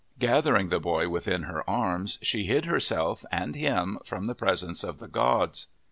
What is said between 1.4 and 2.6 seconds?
her arms, she